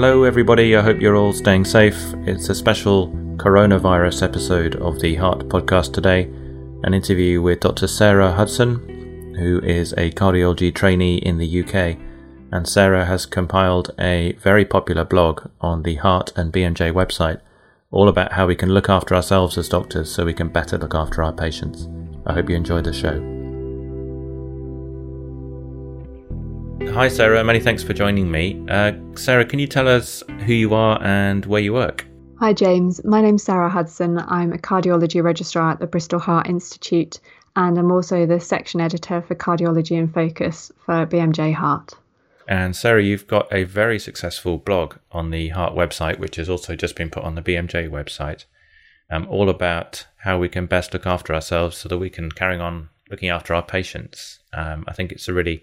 Hello, 0.00 0.22
everybody. 0.22 0.76
I 0.76 0.82
hope 0.82 1.00
you're 1.00 1.16
all 1.16 1.32
staying 1.32 1.64
safe. 1.64 2.00
It's 2.18 2.48
a 2.50 2.54
special 2.54 3.08
coronavirus 3.36 4.22
episode 4.22 4.76
of 4.76 5.00
the 5.00 5.16
Heart 5.16 5.48
Podcast 5.48 5.92
today. 5.92 6.30
An 6.84 6.94
interview 6.94 7.42
with 7.42 7.58
Dr. 7.58 7.88
Sarah 7.88 8.30
Hudson, 8.30 9.34
who 9.36 9.58
is 9.64 9.94
a 9.94 10.12
cardiology 10.12 10.72
trainee 10.72 11.16
in 11.16 11.38
the 11.38 11.64
UK. 11.64 11.98
And 12.52 12.68
Sarah 12.68 13.06
has 13.06 13.26
compiled 13.26 13.90
a 13.98 14.34
very 14.34 14.64
popular 14.64 15.04
blog 15.04 15.50
on 15.60 15.82
the 15.82 15.96
Heart 15.96 16.30
and 16.36 16.52
BMJ 16.52 16.92
website, 16.92 17.40
all 17.90 18.06
about 18.06 18.34
how 18.34 18.46
we 18.46 18.54
can 18.54 18.72
look 18.72 18.88
after 18.88 19.16
ourselves 19.16 19.58
as 19.58 19.68
doctors 19.68 20.14
so 20.14 20.24
we 20.24 20.32
can 20.32 20.48
better 20.48 20.78
look 20.78 20.94
after 20.94 21.24
our 21.24 21.32
patients. 21.32 21.88
I 22.24 22.34
hope 22.34 22.48
you 22.48 22.54
enjoyed 22.54 22.84
the 22.84 22.92
show. 22.92 23.37
Hi, 26.92 27.06
Sarah. 27.06 27.44
Many 27.44 27.60
thanks 27.60 27.82
for 27.84 27.92
joining 27.92 28.28
me. 28.30 28.64
Uh, 28.68 28.92
Sarah, 29.14 29.44
can 29.44 29.60
you 29.60 29.68
tell 29.68 29.86
us 29.86 30.22
who 30.46 30.52
you 30.52 30.74
are 30.74 31.00
and 31.02 31.46
where 31.46 31.60
you 31.60 31.72
work? 31.72 32.04
Hi, 32.40 32.52
James. 32.52 33.04
My 33.04 33.20
name's 33.20 33.44
Sarah 33.44 33.70
Hudson. 33.70 34.18
I'm 34.18 34.52
a 34.52 34.58
cardiology 34.58 35.22
registrar 35.22 35.70
at 35.70 35.80
the 35.80 35.86
Bristol 35.86 36.18
Heart 36.18 36.48
Institute, 36.48 37.20
and 37.54 37.78
I'm 37.78 37.92
also 37.92 38.26
the 38.26 38.40
section 38.40 38.80
editor 38.80 39.22
for 39.22 39.36
Cardiology 39.36 39.92
in 39.92 40.08
Focus 40.08 40.72
for 40.84 41.06
BMJ 41.06 41.54
Heart. 41.54 41.94
And 42.48 42.74
Sarah, 42.74 43.02
you've 43.02 43.26
got 43.26 43.52
a 43.52 43.64
very 43.64 43.98
successful 43.98 44.58
blog 44.58 44.96
on 45.12 45.30
the 45.30 45.50
Heart 45.50 45.74
website, 45.74 46.18
which 46.18 46.36
has 46.36 46.48
also 46.48 46.74
just 46.74 46.96
been 46.96 47.10
put 47.10 47.22
on 47.22 47.36
the 47.36 47.42
BMJ 47.42 47.88
website, 47.90 48.46
um, 49.10 49.28
all 49.28 49.48
about 49.48 50.06
how 50.18 50.38
we 50.38 50.48
can 50.48 50.66
best 50.66 50.92
look 50.94 51.06
after 51.06 51.34
ourselves 51.34 51.76
so 51.76 51.88
that 51.88 51.98
we 51.98 52.10
can 52.10 52.32
carry 52.32 52.58
on 52.58 52.88
looking 53.10 53.28
after 53.28 53.54
our 53.54 53.62
patients. 53.62 54.40
Um, 54.52 54.84
I 54.88 54.94
think 54.94 55.12
it's 55.12 55.28
a 55.28 55.32
really 55.32 55.62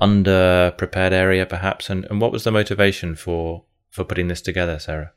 under 0.00 0.72
prepared 0.76 1.12
area 1.12 1.46
perhaps 1.46 1.88
and, 1.90 2.04
and 2.10 2.20
what 2.20 2.32
was 2.32 2.44
the 2.44 2.50
motivation 2.50 3.14
for 3.14 3.64
for 3.90 4.04
putting 4.04 4.28
this 4.28 4.40
together 4.40 4.78
sarah 4.78 5.12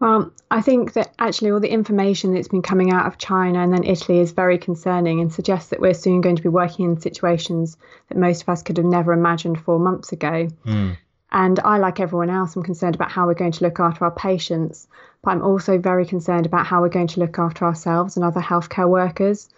well, 0.00 0.30
I 0.50 0.60
think 0.60 0.92
that 0.92 1.12
actually 1.18 1.50
all 1.50 1.58
the 1.58 1.72
information 1.72 2.32
that's 2.32 2.48
been 2.48 2.62
coming 2.62 2.92
out 2.92 3.06
of 3.06 3.18
China 3.18 3.60
and 3.60 3.72
then 3.72 3.82
Italy 3.82 4.20
is 4.20 4.30
very 4.30 4.56
concerning 4.56 5.20
and 5.20 5.32
suggests 5.32 5.70
that 5.70 5.80
we're 5.80 5.94
soon 5.94 6.20
going 6.20 6.36
to 6.36 6.42
be 6.42 6.48
working 6.48 6.84
in 6.84 7.00
situations 7.00 7.76
that 8.08 8.16
most 8.16 8.42
of 8.42 8.48
us 8.48 8.62
could 8.62 8.76
have 8.76 8.86
never 8.86 9.12
imagined 9.12 9.60
four 9.60 9.80
months 9.80 10.12
ago. 10.12 10.48
Mm. 10.64 10.96
And 11.32 11.60
I, 11.60 11.78
like 11.78 11.98
everyone 11.98 12.30
else, 12.30 12.54
I'm 12.54 12.62
concerned 12.62 12.94
about 12.94 13.10
how 13.10 13.26
we're 13.26 13.34
going 13.34 13.52
to 13.52 13.64
look 13.64 13.80
after 13.80 14.04
our 14.04 14.12
patients, 14.12 14.86
but 15.22 15.32
I'm 15.32 15.42
also 15.42 15.78
very 15.78 16.06
concerned 16.06 16.46
about 16.46 16.66
how 16.66 16.80
we're 16.80 16.88
going 16.88 17.08
to 17.08 17.20
look 17.20 17.38
after 17.38 17.64
ourselves 17.64 18.16
and 18.16 18.24
other 18.24 18.40
healthcare 18.40 18.88
workers. 18.88 19.50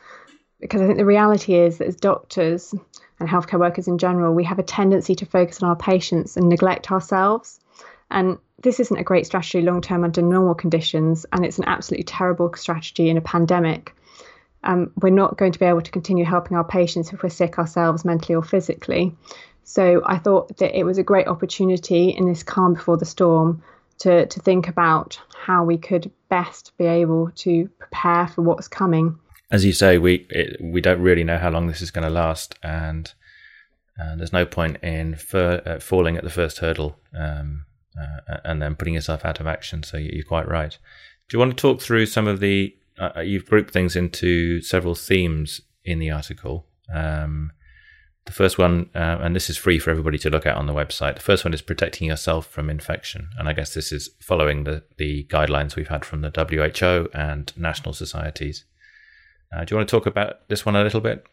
Because 0.61 0.83
I 0.83 0.87
think 0.87 0.99
the 0.99 1.05
reality 1.05 1.55
is 1.55 1.79
that 1.79 1.89
as 1.89 1.97
doctors, 1.97 2.75
and 3.21 3.29
healthcare 3.29 3.61
workers 3.61 3.87
in 3.87 3.99
general, 3.99 4.35
we 4.35 4.45
have 4.45 4.59
a 4.59 4.65
tendency 4.65 5.15
to 5.15 5.27
focus 5.27 5.63
on 5.63 5.69
our 5.69 5.77
patients 5.77 6.37
and 6.37 6.49
neglect 6.49 6.91
ourselves. 6.91 7.61
And 8.11 8.39
this 8.63 8.81
isn't 8.81 8.97
a 8.97 9.05
great 9.05 9.27
strategy 9.27 9.61
long 9.61 9.83
term 9.83 10.03
under 10.03 10.23
normal 10.23 10.55
conditions, 10.55 11.27
and 11.33 11.45
it's 11.45 11.59
an 11.59 11.65
absolutely 11.67 12.05
terrible 12.05 12.53
strategy 12.55 13.09
in 13.09 13.19
a 13.19 13.23
pandemic. 13.23 13.95
Um, 14.65 14.93
we're 15.01 15.11
not 15.11 15.37
going 15.37 15.53
to 15.53 15.59
be 15.59 15.67
able 15.67 15.83
to 15.83 15.91
continue 15.91 16.25
helping 16.25 16.57
our 16.57 16.65
patients 16.65 17.13
if 17.13 17.23
we're 17.23 17.29
sick 17.29 17.59
ourselves, 17.59 18.05
mentally 18.05 18.35
or 18.35 18.43
physically. 18.43 19.15
So 19.65 20.03
I 20.05 20.19
thought 20.19 20.57
that 20.59 20.77
it 20.77 20.85
was 20.85 20.99
a 20.99 21.03
great 21.03 21.29
opportunity 21.29 22.11
in 22.11 22.27
this 22.27 22.43
calm 22.43 22.75
before 22.75 22.97
the 22.97 23.07
storm 23.07 23.63
to, 23.99 24.27
to 24.27 24.41
think 24.41 24.69
about 24.69 25.21
how 25.35 25.65
we 25.65 25.79
could 25.79 26.11
best 26.29 26.73
be 26.79 26.87
able 26.87 27.31
to 27.37 27.69
prepare 27.79 28.27
for 28.29 28.43
what's 28.43 28.69
coming 28.69 29.19
as 29.51 29.65
you 29.65 29.73
say, 29.73 29.99
we 29.99 30.27
it, 30.31 30.57
we 30.61 30.81
don't 30.81 31.01
really 31.01 31.25
know 31.25 31.39
how 31.39 31.51
long 31.51 31.67
this 31.67 31.83
is 31.83 31.91
going 31.91 32.05
to 32.05 32.11
last, 32.11 32.55
and 32.63 33.13
uh, 34.01 34.17
there's 34.17 34.33
no 34.33 34.47
point 34.47 34.79
in 34.83 35.17
fir- 35.17 35.63
uh, 35.67 35.81
falling 35.81 36.17
at 36.17 36.25
the 36.25 36.31
first 36.31 36.59
hurdle 36.59 36.97
um, 37.15 37.67
uh, 38.01 38.39
and 38.45 38.63
then 38.63 38.77
putting 38.77 38.95
yourself 38.95 39.25
out 39.25 39.41
of 39.41 39.47
action. 39.47 39.83
So 39.83 39.97
you're 39.97 40.25
quite 40.25 40.49
right. 40.49 40.77
Do 41.29 41.37
you 41.37 41.39
want 41.39 41.57
to 41.57 41.61
talk 41.61 41.81
through 41.81 42.07
some 42.07 42.27
of 42.27 42.41
the? 42.41 42.75
Uh, 42.99 43.11
uh, 43.17 43.21
you've 43.21 43.47
grouped 43.47 43.73
things 43.73 43.97
into 43.97 44.61
several 44.63 44.95
themes 44.95 45.61
in 45.85 45.99
the 45.99 46.11
article. 46.11 46.67
Um, 46.93 47.53
the 48.27 48.33
first 48.33 48.59
one, 48.59 48.91
uh, 48.95 49.19
and 49.21 49.35
this 49.35 49.49
is 49.51 49.57
free 49.57 49.79
for 49.79 49.91
everybody 49.91 50.19
to 50.19 50.31
look 50.31 50.47
at 50.47 50.55
on 50.55 50.67
the 50.67 50.75
website. 50.75 51.15
The 51.15 51.21
first 51.21 51.45
one 51.45 51.55
is 51.55 51.63
protecting 51.63 52.07
yourself 52.07 52.47
from 52.47 52.71
infection, 52.71 53.31
and 53.39 53.49
I 53.49 53.53
guess 53.53 53.75
this 53.75 53.91
is 53.91 54.11
following 54.21 54.65
the 54.65 54.85
the 54.99 55.25
guidelines 55.25 55.75
we've 55.75 55.89
had 55.89 56.05
from 56.05 56.21
the 56.21 56.31
WHO 56.31 57.09
and 57.13 57.53
national 57.57 57.95
societies. 57.95 58.65
Uh, 59.53 59.65
do 59.65 59.75
you 59.75 59.77
want 59.79 59.89
to 59.89 59.97
talk 59.97 60.07
about 60.07 60.49
this 60.49 60.65
one 60.65 60.77
a 60.77 60.83
little 60.83 61.01
bit? 61.01 61.27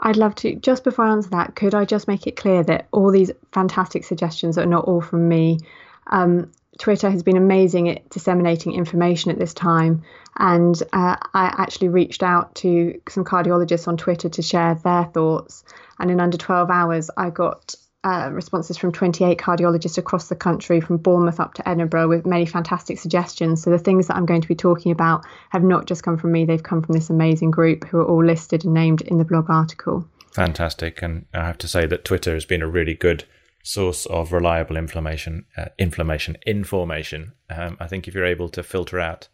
I'd 0.00 0.16
love 0.16 0.34
to. 0.36 0.54
Just 0.56 0.84
before 0.84 1.04
I 1.04 1.12
answer 1.12 1.30
that, 1.30 1.54
could 1.54 1.74
I 1.74 1.84
just 1.84 2.08
make 2.08 2.26
it 2.26 2.36
clear 2.36 2.62
that 2.64 2.88
all 2.92 3.10
these 3.10 3.30
fantastic 3.52 4.04
suggestions 4.04 4.58
are 4.58 4.66
not 4.66 4.84
all 4.84 5.00
from 5.00 5.28
me? 5.28 5.60
Um, 6.08 6.50
Twitter 6.78 7.10
has 7.10 7.22
been 7.22 7.36
amazing 7.36 7.88
at 7.88 8.08
disseminating 8.10 8.72
information 8.72 9.30
at 9.30 9.38
this 9.38 9.54
time. 9.54 10.02
And 10.38 10.80
uh, 10.92 11.16
I 11.34 11.54
actually 11.58 11.88
reached 11.88 12.22
out 12.22 12.54
to 12.56 13.00
some 13.08 13.24
cardiologists 13.24 13.86
on 13.86 13.96
Twitter 13.96 14.28
to 14.30 14.42
share 14.42 14.74
their 14.74 15.04
thoughts. 15.04 15.64
And 15.98 16.10
in 16.10 16.20
under 16.20 16.38
12 16.38 16.70
hours, 16.70 17.10
I 17.16 17.30
got 17.30 17.74
uh, 18.04 18.30
responses 18.32 18.76
from 18.76 18.90
28 18.90 19.38
cardiologists 19.38 19.98
across 19.98 20.28
the 20.28 20.34
country, 20.34 20.80
from 20.80 20.96
Bournemouth 20.96 21.38
up 21.38 21.54
to 21.54 21.68
Edinburgh, 21.68 22.08
with 22.08 22.26
many 22.26 22.46
fantastic 22.46 22.98
suggestions. 22.98 23.62
So 23.62 23.70
the 23.70 23.78
things 23.78 24.08
that 24.08 24.16
I'm 24.16 24.26
going 24.26 24.40
to 24.40 24.48
be 24.48 24.56
talking 24.56 24.90
about 24.90 25.24
have 25.50 25.62
not 25.62 25.86
just 25.86 26.02
come 26.02 26.18
from 26.18 26.32
me; 26.32 26.44
they've 26.44 26.62
come 26.62 26.82
from 26.82 26.94
this 26.94 27.10
amazing 27.10 27.52
group 27.52 27.84
who 27.84 27.98
are 27.98 28.04
all 28.04 28.24
listed 28.24 28.64
and 28.64 28.74
named 28.74 29.02
in 29.02 29.18
the 29.18 29.24
blog 29.24 29.48
article. 29.48 30.04
Fantastic, 30.32 31.02
and 31.02 31.26
I 31.32 31.44
have 31.44 31.58
to 31.58 31.68
say 31.68 31.86
that 31.86 32.04
Twitter 32.04 32.34
has 32.34 32.44
been 32.44 32.62
a 32.62 32.68
really 32.68 32.94
good 32.94 33.24
source 33.62 34.06
of 34.06 34.32
reliable 34.32 34.76
inflammation, 34.76 35.44
uh, 35.56 35.66
inflammation, 35.78 36.36
information. 36.46 37.32
Um, 37.48 37.76
I 37.78 37.86
think 37.86 38.08
if 38.08 38.14
you're 38.14 38.24
able 38.24 38.48
to 38.48 38.64
filter 38.64 38.98
out 38.98 39.28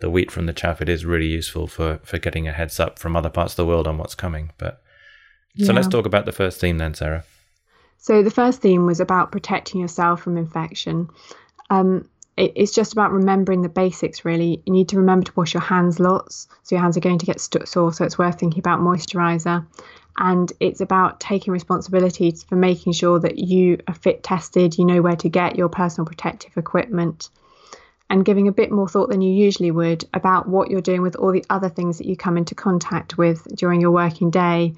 the 0.00 0.10
wheat 0.10 0.30
from 0.30 0.44
the 0.44 0.52
chaff, 0.52 0.82
it 0.82 0.90
is 0.90 1.06
really 1.06 1.28
useful 1.28 1.66
for 1.66 2.00
for 2.04 2.18
getting 2.18 2.46
a 2.46 2.52
heads 2.52 2.78
up 2.78 2.98
from 2.98 3.16
other 3.16 3.30
parts 3.30 3.54
of 3.54 3.56
the 3.56 3.66
world 3.66 3.86
on 3.86 3.96
what's 3.96 4.14
coming. 4.14 4.52
But 4.58 4.82
so 5.56 5.64
yeah. 5.64 5.72
let's 5.72 5.88
talk 5.88 6.04
about 6.04 6.26
the 6.26 6.32
first 6.32 6.60
theme 6.60 6.76
then, 6.76 6.92
Sarah. 6.92 7.24
So 8.06 8.22
the 8.22 8.30
first 8.30 8.60
theme 8.60 8.86
was 8.86 9.00
about 9.00 9.32
protecting 9.32 9.80
yourself 9.80 10.22
from 10.22 10.36
infection. 10.36 11.10
Um, 11.70 12.08
it, 12.36 12.52
it's 12.54 12.70
just 12.70 12.92
about 12.92 13.10
remembering 13.10 13.62
the 13.62 13.68
basics, 13.68 14.24
really. 14.24 14.62
You 14.64 14.72
need 14.72 14.90
to 14.90 14.98
remember 14.98 15.26
to 15.26 15.32
wash 15.34 15.54
your 15.54 15.60
hands 15.60 15.98
lots, 15.98 16.46
so 16.62 16.76
your 16.76 16.82
hands 16.82 16.96
are 16.96 17.00
going 17.00 17.18
to 17.18 17.26
get 17.26 17.40
sore. 17.40 17.92
So 17.92 18.04
it's 18.04 18.16
worth 18.16 18.38
thinking 18.38 18.60
about 18.60 18.78
moisturizer. 18.78 19.66
And 20.18 20.52
it's 20.60 20.80
about 20.80 21.18
taking 21.18 21.52
responsibility 21.52 22.30
for 22.30 22.54
making 22.54 22.92
sure 22.92 23.18
that 23.18 23.38
you 23.38 23.80
are 23.88 23.94
fit 23.94 24.22
tested, 24.22 24.78
you 24.78 24.84
know 24.84 25.02
where 25.02 25.16
to 25.16 25.28
get 25.28 25.56
your 25.56 25.68
personal 25.68 26.06
protective 26.06 26.56
equipment, 26.56 27.30
and 28.08 28.24
giving 28.24 28.46
a 28.46 28.52
bit 28.52 28.70
more 28.70 28.88
thought 28.88 29.10
than 29.10 29.20
you 29.20 29.32
usually 29.32 29.72
would 29.72 30.04
about 30.14 30.48
what 30.48 30.70
you're 30.70 30.80
doing 30.80 31.02
with 31.02 31.16
all 31.16 31.32
the 31.32 31.44
other 31.50 31.68
things 31.68 31.98
that 31.98 32.06
you 32.06 32.16
come 32.16 32.38
into 32.38 32.54
contact 32.54 33.18
with 33.18 33.42
during 33.56 33.80
your 33.80 33.90
working 33.90 34.30
day 34.30 34.74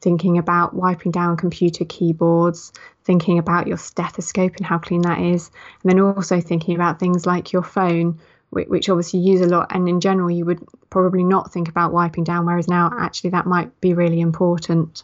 thinking 0.00 0.38
about 0.38 0.74
wiping 0.74 1.10
down 1.10 1.36
computer 1.36 1.84
keyboards, 1.84 2.72
thinking 3.04 3.38
about 3.38 3.66
your 3.66 3.78
stethoscope 3.78 4.56
and 4.56 4.66
how 4.66 4.78
clean 4.78 5.02
that 5.02 5.20
is, 5.20 5.50
and 5.82 5.90
then 5.90 6.00
also 6.00 6.40
thinking 6.40 6.74
about 6.74 6.98
things 6.98 7.26
like 7.26 7.52
your 7.52 7.62
phone, 7.62 8.18
which 8.50 8.88
obviously 8.88 9.20
you 9.20 9.32
use 9.32 9.40
a 9.40 9.48
lot. 9.48 9.68
And 9.70 9.88
in 9.88 10.00
general, 10.00 10.30
you 10.30 10.44
would 10.44 10.64
probably 10.90 11.24
not 11.24 11.52
think 11.52 11.68
about 11.68 11.92
wiping 11.92 12.24
down, 12.24 12.46
whereas 12.46 12.68
now 12.68 12.90
actually 12.98 13.30
that 13.30 13.46
might 13.46 13.80
be 13.80 13.94
really 13.94 14.20
important. 14.20 15.02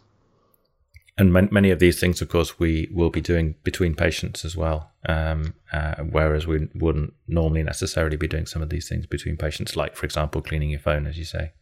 And 1.16 1.32
many 1.32 1.71
of 1.71 1.78
these 1.78 2.00
things, 2.00 2.21
of 2.21 2.28
course, 2.28 2.59
we 2.59 2.88
will 2.93 3.11
be 3.11 3.21
doing 3.21 3.55
between 3.62 3.94
patients 3.94 4.44
as 4.44 4.56
well. 4.56 4.91
Um, 5.09 5.55
uh, 5.72 5.97
whereas 6.03 6.47
we 6.47 6.69
wouldn't 6.75 7.15
normally 7.28 7.62
necessarily 7.62 8.16
be 8.16 8.26
doing 8.26 8.47
some 8.47 8.62
of 8.62 8.69
these 8.69 8.88
things 8.88 9.06
between 9.06 9.37
patients, 9.37 9.76
like, 9.76 9.94
for 9.94 10.06
example, 10.06 10.43
cleaning 10.43 10.71
your 10.71 10.81
phone, 10.81 11.06
as 11.06 11.17
you 11.17 11.25
say. 11.25 11.52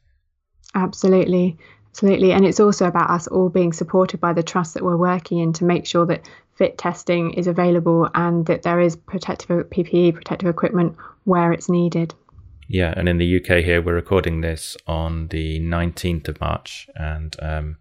Absolutely. 0.75 1.59
Absolutely. 1.93 2.33
And 2.33 2.47
it's 2.47 2.59
also 2.59 2.87
about 2.87 3.11
us 3.11 3.27
all 3.27 3.51
being 3.51 3.73
supported 3.73 4.19
by 4.19 4.33
the 4.33 4.43
trust 4.43 4.75
that 4.75 4.83
we're 4.83 4.97
working 4.97 5.39
in 5.39 5.53
to 5.55 5.65
make 5.65 5.85
sure 5.85 6.07
that 6.07 6.27
fit 6.55 6.79
testing 6.79 7.35
is 7.35 7.47
available 7.47 8.09
and 8.15 8.47
that 8.47 8.63
there 8.63 8.81
is 8.81 8.97
protective 8.97 9.69
PPE, 9.69 10.15
protective 10.15 10.49
equipment 10.49 10.97
where 11.25 11.53
it's 11.53 11.69
needed. 11.69 12.15
Yeah, 12.67 12.95
and 12.97 13.11
in 13.11 13.19
the 13.19 13.37
UK 13.37 13.63
here, 13.63 13.83
we're 13.83 13.95
recording 13.95 14.41
this 14.41 14.77
on 14.87 15.29
the 15.29 15.61
19th 15.61 16.29
of 16.29 16.41
March, 16.41 16.89
and 16.95 17.37
um, 17.43 17.77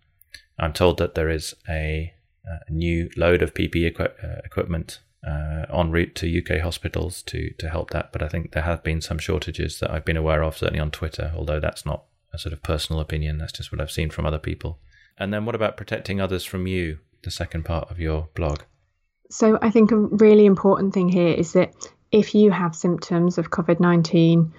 I'm 0.60 0.74
told 0.74 0.98
that 0.98 1.16
there 1.16 1.30
is 1.30 1.56
a, 1.70 2.14
a 2.46 2.72
new 2.72 3.10
load 3.16 3.42
of 3.42 3.54
PPE 3.54 3.92
equi- 3.92 4.06
uh, 4.22 4.42
equipment 4.44 5.00
uh, 5.26 5.66
en 5.74 5.92
route 5.92 6.16
to 6.16 6.38
UK 6.40 6.62
hospitals 6.62 7.22
to 7.24 7.54
to 7.60 7.70
help 7.70 7.92
that. 7.92 8.12
But 8.12 8.22
I 8.22 8.28
think 8.28 8.52
there 8.52 8.64
have 8.64 8.84
been 8.84 9.00
some 9.00 9.20
shortages 9.20 9.80
that 9.80 9.92
I've 9.92 10.04
been 10.04 10.18
aware 10.18 10.44
of, 10.44 10.58
certainly 10.58 10.82
on 10.82 10.92
Twitter, 10.92 11.32
although 11.38 11.62
that's 11.62 11.86
not 11.86 12.04
a 12.34 12.38
sort 12.38 12.54
of 12.54 12.64
personal 12.64 13.02
opinion. 13.02 13.38
That's 13.38 13.54
just 13.54 13.72
what 13.72 13.82
I've 13.82 13.92
seen 13.92 14.10
from 14.10 14.26
other 14.26 14.40
people. 14.40 14.80
And 15.18 15.34
then 15.34 15.46
what 15.46 15.56
about 15.56 15.78
protecting 15.78 16.22
others 16.22 16.46
from 16.46 16.68
you, 16.68 17.00
the 17.24 17.32
second 17.32 17.64
part 17.64 17.92
of 17.92 18.00
your 18.00 18.30
blog? 18.36 18.62
So 19.30 19.58
I 19.62 19.70
think 19.70 19.92
a 19.92 19.98
really 19.98 20.46
important 20.46 20.94
thing 20.94 21.10
here 21.10 21.34
is 21.34 21.54
that 21.54 21.74
if 22.12 22.36
you 22.36 22.52
have 22.52 22.76
symptoms 22.76 23.38
of 23.38 23.50
COVID 23.50 23.80
19, 23.80 24.54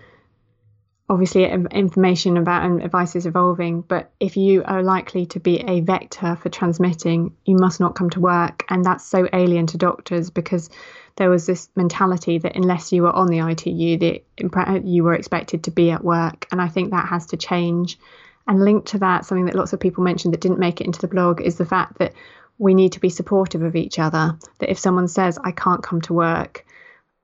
obviously 1.13 1.45
information 1.45 2.37
about 2.39 2.65
and 2.65 2.83
advice 2.83 3.15
is 3.15 3.27
evolving 3.27 3.83
but 3.83 4.11
if 4.19 4.37
you 4.37 4.65
are 4.65 4.83
likely 4.83 5.27
to 5.27 5.39
be 5.39 5.59
a 5.61 5.81
vector 5.81 6.37
for 6.37 6.49
transmitting 6.49 7.37
you 7.45 7.57
must 7.57 7.81
not 7.81 7.95
come 7.95 8.11
to 8.11 8.21
work. 8.21 8.65
And 8.69 8.85
that's 8.85 9.05
so 9.05 9.29
alien 9.33 9.67
to 9.69 9.79
doctors 9.79 10.31
because 10.31 10.71
there 11.17 11.31
was 11.31 11.47
this 11.47 11.69
mentality 11.77 12.39
that 12.39 12.57
unless 12.57 12.93
you 12.93 13.03
were 13.03 13.13
on 13.13 13.27
the 13.27 13.41
ITU 13.41 13.99
that 13.99 14.83
you 14.85 15.05
were 15.05 15.15
expected 15.15 15.65
to 15.65 15.71
be 15.71 15.91
at 15.91 16.05
work. 16.05 16.47
And 16.51 16.61
I 16.61 16.69
think 16.69 16.91
that 16.91 17.09
has 17.09 17.27
to 17.27 17.37
change. 17.37 17.99
And 18.47 18.65
linked 18.65 18.89
to 18.89 18.99
that 18.99 19.25
something 19.25 19.45
that 19.47 19.55
lots 19.55 19.73
of 19.73 19.81
people 19.81 20.03
mentioned 20.03 20.35
that 20.35 20.41
didn't 20.41 20.59
make 20.59 20.81
it 20.81 20.87
into 20.87 21.01
the 21.01 21.09
blog 21.09 21.41
is 21.41 21.59
the 21.59 21.67
fact 21.67 21.99
that 21.99 22.13
we 22.59 22.75
need 22.75 22.93
to 22.93 23.01
be 23.01 23.09
supportive 23.09 23.63
of 23.63 23.77
each 23.77 23.99
other 23.99 24.37
that 24.59 24.71
if 24.71 24.79
someone 24.79 25.09
says 25.09 25.39
I 25.43 25.53
can't 25.53 25.83
come 25.83 26.01
to 26.03 26.13
work 26.13 26.65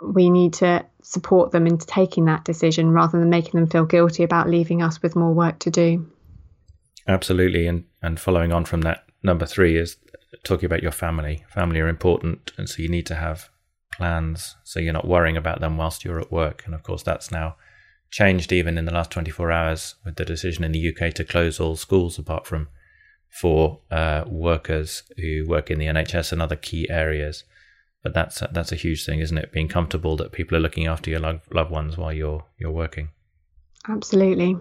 we 0.00 0.30
need 0.30 0.52
to 0.54 0.84
support 1.02 1.50
them 1.50 1.66
into 1.66 1.86
taking 1.86 2.26
that 2.26 2.44
decision 2.44 2.90
rather 2.90 3.18
than 3.18 3.30
making 3.30 3.52
them 3.58 3.68
feel 3.68 3.84
guilty 3.84 4.22
about 4.22 4.48
leaving 4.48 4.82
us 4.82 5.02
with 5.02 5.16
more 5.16 5.32
work 5.32 5.58
to 5.60 5.70
do. 5.70 6.06
Absolutely. 7.06 7.66
And, 7.66 7.84
and 8.02 8.20
following 8.20 8.52
on 8.52 8.64
from 8.64 8.82
that, 8.82 9.04
number 9.22 9.46
three 9.46 9.76
is 9.76 9.96
talking 10.44 10.66
about 10.66 10.82
your 10.82 10.92
family. 10.92 11.44
Family 11.48 11.80
are 11.80 11.88
important. 11.88 12.52
And 12.58 12.68
so 12.68 12.82
you 12.82 12.88
need 12.88 13.06
to 13.06 13.14
have 13.14 13.48
plans 13.92 14.56
so 14.62 14.78
you're 14.78 14.92
not 14.92 15.08
worrying 15.08 15.36
about 15.36 15.60
them 15.60 15.76
whilst 15.76 16.04
you're 16.04 16.20
at 16.20 16.30
work. 16.30 16.62
And 16.66 16.74
of 16.74 16.82
course, 16.82 17.02
that's 17.02 17.30
now 17.30 17.56
changed 18.10 18.52
even 18.52 18.78
in 18.78 18.84
the 18.84 18.94
last 18.94 19.10
24 19.10 19.50
hours 19.50 19.94
with 20.04 20.16
the 20.16 20.24
decision 20.24 20.64
in 20.64 20.72
the 20.72 20.88
UK 20.88 21.12
to 21.14 21.24
close 21.24 21.60
all 21.60 21.76
schools 21.76 22.18
apart 22.18 22.46
from 22.46 22.68
for 23.28 23.80
uh, 23.90 24.24
workers 24.26 25.02
who 25.18 25.46
work 25.46 25.70
in 25.70 25.78
the 25.78 25.86
NHS 25.86 26.32
and 26.32 26.40
other 26.40 26.56
key 26.56 26.88
areas. 26.88 27.44
But 28.02 28.14
that's 28.14 28.42
a, 28.42 28.48
that's 28.52 28.72
a 28.72 28.76
huge 28.76 29.04
thing, 29.04 29.20
isn't 29.20 29.36
it? 29.36 29.52
Being 29.52 29.68
comfortable 29.68 30.16
that 30.16 30.32
people 30.32 30.56
are 30.56 30.60
looking 30.60 30.86
after 30.86 31.10
your 31.10 31.20
lo- 31.20 31.40
loved 31.52 31.70
ones 31.70 31.96
while 31.96 32.12
you're 32.12 32.44
you're 32.58 32.70
working. 32.70 33.10
Absolutely. 33.88 34.56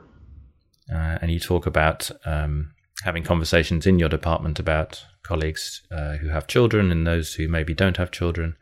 Uh, 0.91 1.17
and 1.21 1.31
you 1.31 1.39
talk 1.39 1.65
about 1.65 2.09
um, 2.25 2.71
having 3.03 3.23
conversations 3.23 3.85
in 3.85 3.99
your 3.99 4.09
department 4.09 4.59
about 4.59 5.03
colleagues 5.23 5.85
uh, 5.91 6.15
who 6.17 6.29
have 6.29 6.47
children 6.47 6.91
and 6.91 7.05
those 7.05 7.35
who 7.35 7.47
maybe 7.47 7.73
don't 7.73 7.97
have 7.97 8.09
children, 8.09 8.55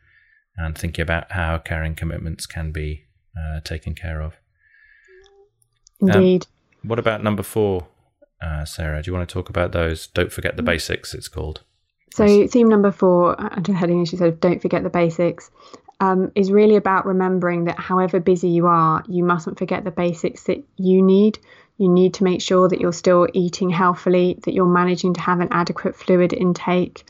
and 0.58 0.78
thinking 0.78 1.04
about 1.04 1.32
how 1.32 1.58
caring 1.58 1.96
commitments 1.96 2.46
can 2.46 2.72
be 2.72 3.06
uh, 3.38 3.60
taken 3.62 3.94
care 3.94 4.22
of. 4.22 4.34
Indeed. 6.02 6.46
Um, 6.46 6.90
what 6.90 7.00
about 7.00 7.24
number 7.24 7.44
four, 7.44 7.88
uh, 8.42 8.66
Sarah? 8.66 9.02
Do 9.02 9.10
you 9.10 9.16
want 9.16 9.28
to 9.30 9.34
talk 9.34 9.50
about 9.50 9.72
those? 9.72 10.08
Don't 10.08 10.32
forget 10.32 10.58
the 10.58 10.64
mm. 10.64 10.68
basics. 10.68 11.14
It's 11.14 11.30
called. 11.30 11.64
So, 12.16 12.48
theme 12.48 12.70
number 12.70 12.94
four, 12.94 13.36
under 13.38 13.74
heading, 13.74 14.02
as 14.02 14.14
you 14.14 14.18
said, 14.18 14.40
don't 14.40 14.62
forget 14.62 14.84
the 14.84 14.90
basics, 14.90 15.52
um, 16.00 16.32
is 16.34 16.50
really 16.50 16.78
about 16.78 17.06
remembering 17.06 17.66
that 17.66 17.78
however 17.78 18.22
busy 18.22 18.48
you 18.48 18.68
are, 18.68 19.04
you 19.10 19.22
mustn't 19.22 19.58
forget 19.58 19.84
the 19.84 19.92
basics 19.92 20.44
that 20.44 20.64
you 20.78 21.02
need. 21.02 21.40
You 21.78 21.90
need 21.90 22.14
to 22.14 22.24
make 22.24 22.42
sure 22.42 22.70
that 22.70 22.80
you're 22.80 22.94
still 22.94 23.28
eating 23.34 23.70
healthily, 23.70 24.40
that 24.44 24.54
you're 24.54 24.66
managing 24.66 25.16
to 25.16 25.20
have 25.20 25.42
an 25.42 25.50
adequate 25.52 25.98
fluid 25.98 26.32
intake, 26.32 27.04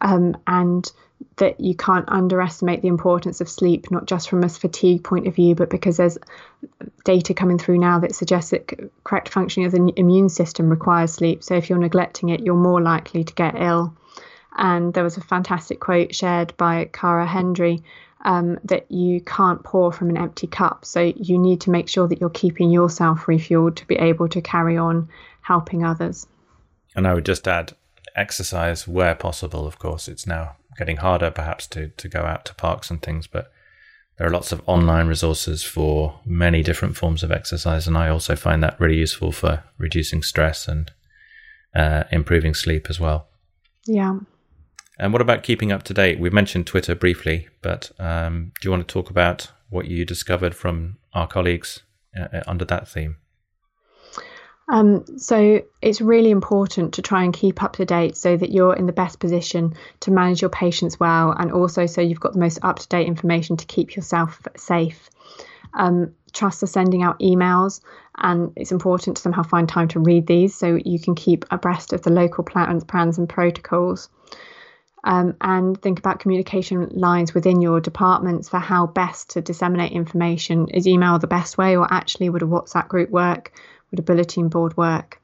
um, 0.00 0.36
and 0.46 0.92
that 1.38 1.58
you 1.58 1.74
can't 1.74 2.08
underestimate 2.08 2.82
the 2.82 2.88
importance 2.88 3.40
of 3.40 3.48
sleep, 3.48 3.90
not 3.90 4.06
just 4.06 4.28
from 4.28 4.44
a 4.44 4.48
fatigue 4.48 5.02
point 5.02 5.26
of 5.26 5.34
view, 5.34 5.56
but 5.56 5.70
because 5.70 5.96
there's 5.96 6.18
data 7.04 7.34
coming 7.34 7.58
through 7.58 7.78
now 7.78 7.98
that 7.98 8.14
suggests 8.14 8.52
that 8.52 8.92
correct 9.02 9.28
functioning 9.28 9.66
of 9.66 9.72
the 9.72 9.92
immune 9.96 10.28
system 10.28 10.68
requires 10.68 11.12
sleep. 11.12 11.42
So 11.42 11.56
if 11.56 11.68
you're 11.68 11.80
neglecting 11.80 12.28
it, 12.28 12.42
you're 12.42 12.54
more 12.54 12.80
likely 12.80 13.24
to 13.24 13.34
get 13.34 13.60
ill. 13.60 13.92
And 14.56 14.94
there 14.94 15.04
was 15.04 15.16
a 15.16 15.20
fantastic 15.20 15.80
quote 15.80 16.14
shared 16.14 16.56
by 16.56 16.88
Cara 16.92 17.26
Hendry 17.26 17.82
um, 18.24 18.58
that 18.64 18.90
you 18.90 19.20
can't 19.20 19.62
pour 19.62 19.92
from 19.92 20.10
an 20.10 20.16
empty 20.16 20.46
cup. 20.46 20.84
So 20.84 21.12
you 21.16 21.38
need 21.38 21.60
to 21.62 21.70
make 21.70 21.88
sure 21.88 22.08
that 22.08 22.20
you're 22.20 22.30
keeping 22.30 22.70
yourself 22.70 23.26
refueled 23.26 23.76
to 23.76 23.86
be 23.86 23.96
able 23.96 24.28
to 24.28 24.40
carry 24.40 24.76
on 24.76 25.08
helping 25.42 25.84
others. 25.84 26.26
And 26.94 27.06
I 27.06 27.14
would 27.14 27.26
just 27.26 27.46
add 27.46 27.74
exercise 28.16 28.88
where 28.88 29.14
possible. 29.14 29.66
Of 29.66 29.78
course, 29.78 30.08
it's 30.08 30.26
now 30.26 30.56
getting 30.78 30.96
harder 30.96 31.30
perhaps 31.30 31.66
to, 31.68 31.88
to 31.88 32.08
go 32.08 32.20
out 32.20 32.44
to 32.46 32.54
parks 32.54 32.90
and 32.90 33.00
things, 33.00 33.26
but 33.26 33.52
there 34.16 34.26
are 34.26 34.30
lots 34.30 34.50
of 34.50 34.62
online 34.66 35.06
resources 35.06 35.62
for 35.62 36.20
many 36.24 36.62
different 36.62 36.96
forms 36.96 37.22
of 37.22 37.30
exercise. 37.30 37.86
And 37.86 37.96
I 37.96 38.08
also 38.08 38.34
find 38.34 38.62
that 38.62 38.80
really 38.80 38.96
useful 38.96 39.30
for 39.30 39.62
reducing 39.78 40.22
stress 40.22 40.66
and 40.66 40.90
uh, 41.74 42.04
improving 42.10 42.54
sleep 42.54 42.86
as 42.88 42.98
well. 42.98 43.28
Yeah. 43.84 44.18
And 44.98 45.12
what 45.12 45.20
about 45.20 45.42
keeping 45.42 45.72
up 45.72 45.82
to 45.84 45.94
date? 45.94 46.18
We've 46.18 46.32
mentioned 46.32 46.66
Twitter 46.66 46.94
briefly, 46.94 47.48
but 47.60 47.90
um, 47.98 48.52
do 48.60 48.66
you 48.66 48.70
want 48.70 48.86
to 48.86 48.92
talk 48.92 49.10
about 49.10 49.50
what 49.68 49.86
you 49.86 50.04
discovered 50.04 50.54
from 50.54 50.96
our 51.12 51.26
colleagues 51.26 51.82
uh, 52.18 52.28
uh, 52.32 52.42
under 52.46 52.64
that 52.64 52.88
theme? 52.88 53.16
Um, 54.68 55.04
so 55.18 55.62
it's 55.80 56.00
really 56.00 56.30
important 56.30 56.94
to 56.94 57.02
try 57.02 57.22
and 57.22 57.32
keep 57.32 57.62
up 57.62 57.74
to 57.74 57.84
date 57.84 58.16
so 58.16 58.36
that 58.36 58.50
you're 58.50 58.74
in 58.74 58.86
the 58.86 58.92
best 58.92 59.20
position 59.20 59.74
to 60.00 60.10
manage 60.10 60.40
your 60.40 60.50
patients 60.50 60.98
well, 60.98 61.32
and 61.38 61.52
also 61.52 61.86
so 61.86 62.00
you've 62.00 62.20
got 62.20 62.32
the 62.32 62.40
most 62.40 62.58
up 62.62 62.78
to 62.78 62.88
date 62.88 63.06
information 63.06 63.56
to 63.58 63.66
keep 63.66 63.94
yourself 63.94 64.40
safe. 64.56 65.08
Um, 65.74 66.14
trusts 66.32 66.62
are 66.62 66.68
sending 66.68 67.02
out 67.02 67.20
emails, 67.20 67.80
and 68.16 68.52
it's 68.56 68.72
important 68.72 69.18
to 69.18 69.22
somehow 69.22 69.42
find 69.42 69.68
time 69.68 69.88
to 69.88 70.00
read 70.00 70.26
these 70.26 70.54
so 70.54 70.78
you 70.84 70.98
can 70.98 71.14
keep 71.14 71.44
abreast 71.50 71.92
of 71.92 72.02
the 72.02 72.10
local 72.10 72.42
plans, 72.42 72.82
plans 72.82 73.18
and 73.18 73.28
protocols 73.28 74.08
um, 75.06 75.36
and 75.40 75.80
think 75.80 76.00
about 76.00 76.18
communication 76.18 76.88
lines 76.90 77.32
within 77.32 77.62
your 77.62 77.80
departments 77.80 78.48
for 78.48 78.58
how 78.58 78.88
best 78.88 79.30
to 79.30 79.40
disseminate 79.40 79.92
information. 79.92 80.68
Is 80.68 80.86
email 80.86 81.18
the 81.18 81.28
best 81.28 81.56
way, 81.56 81.76
or 81.76 81.86
actually 81.90 82.28
would 82.28 82.42
a 82.42 82.46
WhatsApp 82.46 82.88
group 82.88 83.10
work? 83.10 83.52
Would 83.90 84.00
a 84.00 84.02
bulletin 84.02 84.48
board 84.48 84.76
work? 84.76 85.22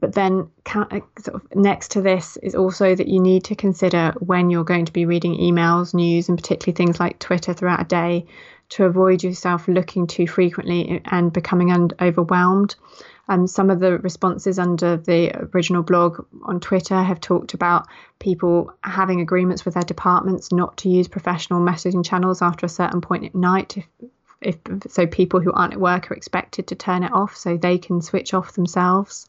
But 0.00 0.14
then, 0.14 0.48
uh, 0.72 1.00
sort 1.18 1.34
of 1.34 1.56
next 1.56 1.90
to 1.92 2.00
this 2.00 2.36
is 2.36 2.54
also 2.54 2.94
that 2.94 3.08
you 3.08 3.18
need 3.18 3.42
to 3.44 3.56
consider 3.56 4.14
when 4.20 4.50
you're 4.50 4.62
going 4.62 4.84
to 4.84 4.92
be 4.92 5.04
reading 5.04 5.36
emails, 5.36 5.92
news, 5.92 6.28
and 6.28 6.38
particularly 6.38 6.76
things 6.76 7.00
like 7.00 7.18
Twitter 7.18 7.52
throughout 7.52 7.80
a 7.80 7.84
day 7.84 8.26
to 8.68 8.84
avoid 8.84 9.24
yourself 9.24 9.66
looking 9.66 10.06
too 10.06 10.28
frequently 10.28 11.02
and 11.06 11.32
becoming 11.32 11.72
un- 11.72 11.90
overwhelmed. 12.00 12.76
Um, 13.28 13.46
some 13.46 13.68
of 13.70 13.78
the 13.78 13.98
responses 13.98 14.58
under 14.58 14.96
the 14.96 15.48
original 15.54 15.82
blog 15.82 16.24
on 16.42 16.60
Twitter 16.60 17.00
have 17.00 17.20
talked 17.20 17.52
about 17.52 17.86
people 18.18 18.72
having 18.82 19.20
agreements 19.20 19.64
with 19.64 19.74
their 19.74 19.82
departments 19.82 20.50
not 20.50 20.78
to 20.78 20.88
use 20.88 21.08
professional 21.08 21.60
messaging 21.60 22.04
channels 22.04 22.40
after 22.40 22.64
a 22.64 22.70
certain 22.70 23.02
point 23.02 23.24
at 23.24 23.34
night. 23.34 23.76
If, 23.76 23.86
if 24.40 24.90
so, 24.90 25.06
people 25.06 25.40
who 25.40 25.52
aren't 25.52 25.74
at 25.74 25.80
work 25.80 26.10
are 26.10 26.14
expected 26.14 26.68
to 26.68 26.74
turn 26.74 27.02
it 27.02 27.12
off 27.12 27.36
so 27.36 27.56
they 27.56 27.76
can 27.76 28.00
switch 28.00 28.32
off 28.32 28.54
themselves. 28.54 29.28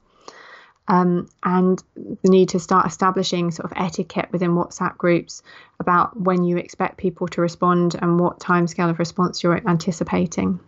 Um, 0.88 1.29
and 1.44 1.84
the 1.96 2.29
need 2.32 2.50
to 2.50 2.60
start 2.60 2.88
establishing 2.88 3.51
sort 3.51 3.72
of 3.72 3.77
etiquette 3.77 4.29
within 4.32 4.51
WhatsApp 4.51 4.98
groups 4.98 5.44
about 5.79 6.20
when 6.20 6.44
you 6.44 6.58
expect 6.58 6.98
people 6.98 7.27
to 7.27 7.41
respond 7.41 7.96
and 8.01 8.20
what 8.20 8.39
timescale 8.39 8.89
of 8.89 8.98
response 8.98 9.44
you're 9.44 9.62
anticipating. 9.70 10.60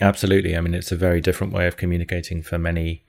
Absolutely. 0.00 0.56
I 0.56 0.60
mean, 0.60 0.74
it's 0.74 0.92
a 0.92 0.96
very 0.96 1.20
different 1.20 1.52
way 1.52 1.66
of 1.66 1.76
communicating 1.76 2.42
for 2.42 2.58
many 2.58 3.04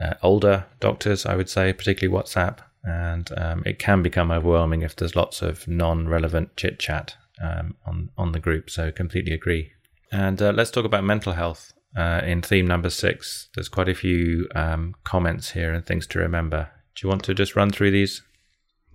uh, 0.00 0.14
older 0.22 0.66
doctors, 0.80 1.26
I 1.26 1.36
would 1.36 1.48
say, 1.48 1.72
particularly 1.72 2.16
WhatsApp. 2.16 2.58
And 2.84 3.30
um, 3.36 3.62
it 3.64 3.78
can 3.78 4.02
become 4.02 4.30
overwhelming 4.30 4.82
if 4.82 4.96
there's 4.96 5.14
lots 5.14 5.40
of 5.40 5.68
non 5.68 6.08
relevant 6.08 6.56
chit 6.56 6.78
chat 6.80 7.14
um, 7.40 7.76
on, 7.86 8.10
on 8.18 8.32
the 8.32 8.40
group. 8.40 8.70
So, 8.70 8.90
completely 8.90 9.32
agree. 9.32 9.72
And 10.10 10.42
uh, 10.42 10.52
let's 10.52 10.70
talk 10.70 10.84
about 10.84 11.04
mental 11.04 11.32
health. 11.32 11.72
Uh, 11.96 12.22
in 12.24 12.40
theme 12.40 12.66
number 12.66 12.90
six, 12.90 13.48
there's 13.54 13.68
quite 13.68 13.88
a 13.88 13.94
few 13.94 14.48
um, 14.54 14.94
comments 15.04 15.50
here 15.50 15.72
and 15.72 15.84
things 15.84 16.06
to 16.08 16.18
remember. 16.18 16.70
Do 16.94 17.06
you 17.06 17.08
want 17.08 17.22
to 17.24 17.34
just 17.34 17.54
run 17.54 17.70
through 17.70 17.90
these? 17.90 18.22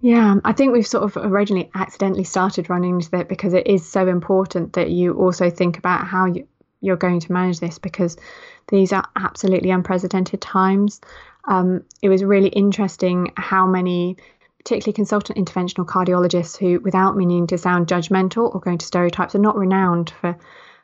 Yeah, 0.01 0.35
I 0.43 0.53
think 0.53 0.73
we've 0.73 0.85
sort 0.85 1.03
of 1.03 1.17
originally 1.17 1.69
accidentally 1.73 2.23
started 2.23 2.69
running 2.69 2.95
into 2.95 3.09
that 3.11 3.29
because 3.29 3.53
it 3.53 3.65
is 3.65 3.87
so 3.87 4.07
important 4.07 4.73
that 4.73 4.91
you 4.91 5.13
also 5.13 5.49
think 5.49 5.77
about 5.77 6.05
how 6.05 6.25
you, 6.25 6.47
you're 6.81 6.95
going 6.95 7.19
to 7.19 7.31
manage 7.31 7.59
this 7.59 7.79
because 7.79 8.17
these 8.67 8.93
are 8.93 9.05
absolutely 9.15 9.71
unprecedented 9.71 10.41
times. 10.41 11.01
Um, 11.45 11.83
it 12.01 12.09
was 12.09 12.23
really 12.23 12.49
interesting 12.49 13.31
how 13.37 13.65
many, 13.65 14.17
particularly 14.59 14.93
consultant 14.93 15.37
interventional 15.37 15.85
cardiologists, 15.85 16.57
who, 16.57 16.79
without 16.81 17.15
meaning 17.15 17.47
to 17.47 17.57
sound 17.57 17.87
judgmental 17.87 18.53
or 18.53 18.59
going 18.59 18.77
to 18.77 18.85
stereotypes, 18.85 19.35
are 19.35 19.39
not 19.39 19.57
renowned 19.57 20.13
for 20.21 20.37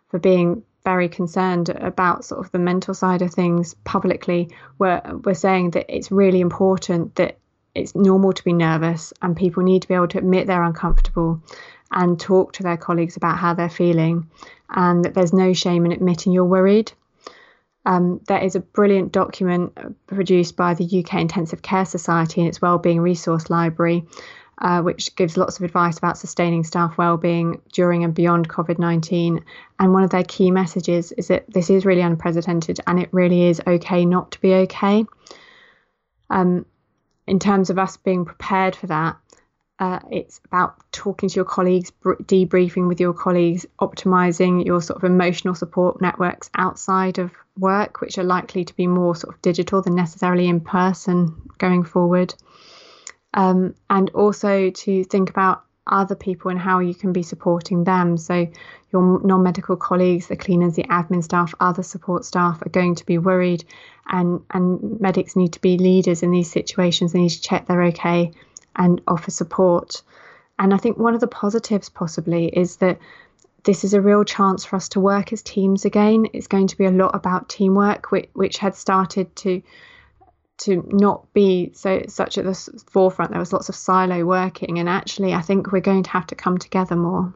for 0.10 0.20
being 0.20 0.62
very 0.84 1.10
concerned 1.10 1.70
about 1.70 2.26
sort 2.26 2.46
of 2.46 2.52
the 2.52 2.60
mental 2.60 2.94
side 2.94 3.22
of 3.22 3.34
things 3.34 3.74
publicly 3.84 4.50
were 4.78 5.02
were 5.24 5.34
saying 5.34 5.72
that 5.72 5.86
it's 5.90 6.12
really 6.12 6.42
important 6.42 7.16
that 7.16 7.38
it's 7.76 7.96
normal 7.96 8.32
to 8.32 8.44
be 8.44 8.54
nervous 8.54 9.14
and 9.22 9.36
people 9.36 9.64
need 9.64 9.82
to 9.82 9.88
be 9.88 9.94
able 9.94 10.08
to 10.08 10.18
admit 10.20 10.46
they're 10.46 10.64
uncomfortable 10.64 11.42
and 11.94 12.20
talk 12.20 12.54
to 12.54 12.64
their 12.64 12.78
colleagues 12.78 13.18
about 13.18 13.38
how 13.38 13.54
they're 13.54 13.70
feeling 13.70 14.30
and 14.70 15.06
that 15.06 15.14
there's 15.14 15.34
no 15.34 15.54
shame 15.54 15.86
in 15.86 15.92
admitting 15.92 16.34
you're 16.34 16.46
worried. 16.46 16.92
Um, 17.86 18.22
there 18.28 18.42
is 18.42 18.56
a 18.56 18.62
brilliant 18.62 19.12
document 19.12 19.78
produced 20.08 20.56
by 20.56 20.74
the 20.74 20.86
UK 20.86 21.16
Intensive 21.22 21.62
Care 21.62 21.86
Society 21.86 22.42
and 22.42 22.48
its 22.48 22.62
Wellbeing 22.62 23.02
Resource 23.02 23.50
Library 23.50 24.06
uh, 24.60 24.82
which 24.82 25.16
gives 25.16 25.38
lots 25.38 25.58
of 25.58 25.64
advice 25.64 25.98
about 25.98 26.18
sustaining 26.18 26.64
staff 26.64 26.98
well-being 26.98 27.62
during 27.72 28.04
and 28.04 28.14
beyond 28.14 28.48
COVID-19. 28.48 29.44
And 29.80 29.94
one 29.94 30.04
of 30.04 30.10
their 30.10 30.24
key 30.24 30.52
messages 30.52 31.12
is 31.14 31.28
that 31.28 31.46
this 31.50 31.70
is 31.70 31.86
really 31.86 32.02
unprecedented, 32.02 32.80
and 32.88 33.00
it 33.00 33.10
really 33.12 33.44
is 33.44 33.62
okay 33.66 34.06
not 34.06 34.32
to 34.32 34.42
be 34.42 34.54
okay. 34.54 35.06
Um, 36.30 36.66
in 37.28 37.40
terms 37.40 37.70
of 37.70 37.80
us 37.80 37.98
being 37.98 38.26
prepared 38.26 38.76
for 38.76 38.88
that, 38.88 39.18
uh, 39.80 40.00
it's 40.12 40.40
about 40.46 40.76
talking 40.92 41.30
to 41.30 41.36
your 41.36 41.46
colleagues, 41.46 41.92
debriefing 42.04 42.88
with 42.88 43.00
your 43.00 43.14
colleagues, 43.14 43.66
optimizing 43.82 44.66
your 44.66 44.82
sort 44.82 44.98
of 44.98 45.04
emotional 45.04 45.56
support 45.56 46.00
networks 46.00 46.50
outside 46.56 47.18
of 47.18 47.32
work, 47.58 48.00
which 48.00 48.18
are 48.18 48.24
likely 48.24 48.64
to 48.64 48.76
be 48.76 48.86
more 48.86 49.16
sort 49.16 49.34
of 49.34 49.42
digital 49.42 49.82
than 49.82 49.96
necessarily 49.96 50.48
in 50.48 50.60
person 50.60 51.36
going 51.58 51.84
forward. 51.84 52.34
Um, 53.34 53.74
and 53.90 54.12
also 54.12 54.70
to 54.70 55.04
think 55.06 55.32
about 55.32 55.64
other 55.88 56.16
people 56.16 56.52
and 56.52 56.60
how 56.60 56.80
you 56.80 56.94
can 56.94 57.12
be 57.12 57.24
supporting 57.24 57.84
them. 57.84 58.16
So, 58.18 58.48
your 58.92 59.22
non 59.24 59.42
medical 59.42 59.76
colleagues, 59.76 60.28
the 60.28 60.36
cleaners, 60.36 60.76
the 60.76 60.84
admin 60.84 61.24
staff, 61.24 61.56
other 61.60 61.82
support 61.82 62.26
staff 62.26 62.62
are 62.62 62.70
going 62.70 62.94
to 62.96 63.06
be 63.08 63.18
worried, 63.18 63.66
and, 64.08 64.42
and 64.52 65.02
medics 65.02 65.36
need 65.36 65.54
to 65.54 65.62
be 65.62 65.80
leaders 65.80 66.22
in 66.22 66.30
these 66.30 66.52
situations. 66.52 67.12
They 67.12 67.22
need 67.22 67.30
to 67.30 67.42
check 67.42 67.66
they're 67.66 67.86
okay 67.86 68.32
and 68.76 69.02
offer 69.08 69.32
support. 69.32 70.02
And 70.60 70.74
I 70.74 70.78
think 70.78 70.98
one 70.98 71.14
of 71.14 71.22
the 71.22 71.28
positives, 71.28 71.90
possibly, 71.90 72.48
is 72.48 72.78
that 72.78 73.00
this 73.64 73.84
is 73.84 73.94
a 73.94 74.02
real 74.02 74.24
chance 74.24 74.66
for 74.66 74.76
us 74.76 74.90
to 74.90 75.00
work 75.00 75.34
as 75.34 75.42
teams 75.42 75.86
again. 75.86 76.28
It's 76.34 76.48
going 76.48 76.68
to 76.68 76.78
be 76.78 76.86
a 76.86 76.92
lot 76.92 77.16
about 77.16 77.50
teamwork, 77.50 78.12
which, 78.12 78.30
which 78.34 78.58
had 78.58 78.76
started 78.76 79.36
to 79.38 79.62
to 80.60 80.88
not 80.92 81.34
be 81.34 81.72
so 81.74 82.04
such 82.08 82.38
at 82.38 82.46
the 82.46 82.84
forefront. 82.92 83.32
There 83.32 83.40
was 83.40 83.52
lots 83.52 83.70
of 83.70 83.76
silo 83.76 84.24
working, 84.24 84.78
and 84.80 84.88
actually, 84.88 85.34
I 85.34 85.42
think 85.42 85.72
we're 85.72 85.82
going 85.82 86.04
to 86.04 86.10
have 86.12 86.28
to 86.28 86.36
come 86.36 86.58
together 86.58 86.96
more. 86.96 87.34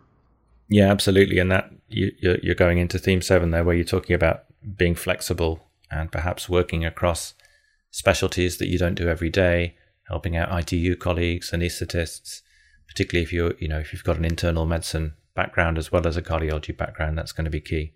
Yeah, 0.69 0.91
absolutely, 0.91 1.39
and 1.39 1.51
that 1.51 1.71
you, 1.87 2.11
you're 2.19 2.55
going 2.55 2.77
into 2.77 2.99
theme 2.99 3.21
seven 3.21 3.51
there, 3.51 3.63
where 3.63 3.75
you're 3.75 3.85
talking 3.85 4.15
about 4.15 4.43
being 4.77 4.95
flexible 4.95 5.67
and 5.89 6.11
perhaps 6.11 6.47
working 6.47 6.85
across 6.85 7.33
specialties 7.89 8.57
that 8.57 8.67
you 8.67 8.77
don't 8.77 8.95
do 8.95 9.07
every 9.07 9.29
day, 9.29 9.75
helping 10.07 10.35
out 10.35 10.57
ITU 10.57 10.95
colleagues, 10.95 11.51
anaesthetists, 11.51 12.41
particularly 12.87 13.23
if 13.23 13.33
you're, 13.33 13.53
you 13.59 13.67
know, 13.67 13.79
if 13.79 13.93
you've 13.93 14.03
got 14.03 14.17
an 14.17 14.25
internal 14.25 14.65
medicine 14.65 15.13
background 15.35 15.77
as 15.77 15.91
well 15.91 16.07
as 16.07 16.17
a 16.17 16.21
cardiology 16.21 16.75
background, 16.75 17.17
that's 17.17 17.31
going 17.31 17.45
to 17.45 17.51
be 17.51 17.61
key. 17.61 17.93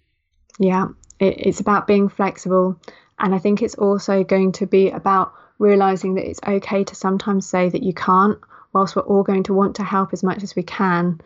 Yeah, 0.59 0.87
it, 1.19 1.35
it's 1.37 1.59
about 1.59 1.87
being 1.87 2.09
flexible. 2.09 2.79
And 3.19 3.33
I 3.33 3.39
think 3.39 3.61
it's 3.61 3.75
also 3.75 4.23
going 4.23 4.51
to 4.53 4.67
be 4.67 4.89
about 4.89 5.33
realizing 5.57 6.15
that 6.15 6.27
it's 6.27 6.39
okay 6.45 6.83
to 6.83 6.95
sometimes 6.95 7.47
say 7.47 7.69
that 7.69 7.83
you 7.83 7.93
can't, 7.93 8.39
whilst 8.73 8.95
we're 8.95 9.03
all 9.03 9.23
going 9.23 9.43
to 9.43 9.53
want 9.53 9.75
to 9.75 9.83
help 9.83 10.11
as 10.11 10.23
much 10.23 10.43
as 10.43 10.55
we 10.55 10.63
can. 10.63 11.21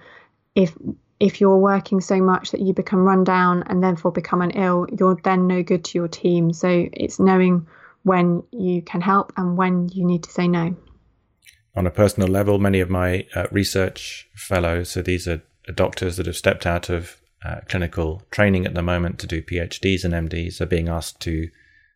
If 0.56 0.74
if 1.20 1.40
you're 1.40 1.58
working 1.58 2.02
so 2.02 2.18
much 2.22 2.52
that 2.52 2.60
you 2.60 2.74
become 2.74 3.00
run 3.00 3.24
down 3.24 3.64
and 3.68 3.82
therefore 3.82 4.12
become 4.12 4.42
an 4.42 4.52
ill, 4.52 4.86
you're 5.00 5.16
then 5.24 5.48
no 5.48 5.64
good 5.64 5.86
to 5.86 5.98
your 5.98 6.10
team. 6.10 6.52
So 6.52 6.90
it's 6.92 7.20
knowing 7.20 7.66
when 8.06 8.44
you 8.52 8.84
can 8.84 9.02
help 9.02 9.34
and 9.36 9.58
when 9.58 9.90
you 9.90 10.06
need 10.06 10.22
to 10.22 10.30
say 10.30 10.48
no. 10.48 10.76
On 11.76 11.88
a 11.88 11.92
personal 11.92 12.30
level, 12.30 12.60
many 12.60 12.80
of 12.80 12.90
my 12.90 13.26
uh, 13.36 13.48
research 13.52 14.30
fellows, 14.36 14.92
so 14.92 15.02
these 15.02 15.28
are 15.28 15.42
doctors 15.74 16.16
that 16.18 16.28
have 16.28 16.38
stepped 16.38 16.68
out 16.68 16.90
of 16.92 17.18
uh, 17.44 17.62
clinical 17.68 18.22
training 18.30 18.66
at 18.66 18.76
the 18.76 18.84
moment 18.84 19.18
to 19.20 19.28
do 19.28 19.42
PhDs 19.42 20.06
and 20.06 20.30
MDs, 20.30 20.62
are 20.62 20.68
being 20.68 20.88
asked 20.88 21.20
to 21.22 21.50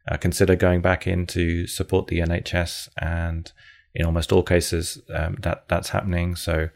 uh, 0.09 0.17
consider 0.17 0.55
going 0.55 0.81
back 0.81 1.05
in 1.05 1.27
to 1.27 1.67
support 1.67 2.07
the 2.07 2.19
NHS. 2.19 2.89
And 2.97 3.51
in 3.93 4.03
almost 4.03 4.31
all 4.31 4.43
cases, 4.43 4.99
um, 5.13 5.37
that 5.41 5.67
that's 5.67 5.89
happening. 5.89 6.35
So 6.35 6.69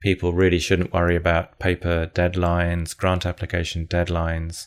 people 0.00 0.34
really 0.34 0.58
shouldn't 0.58 0.92
worry 0.92 1.16
about 1.16 1.58
paper 1.58 2.10
deadlines, 2.14 2.94
grant 2.94 3.24
application 3.24 3.86
deadlines. 3.86 4.66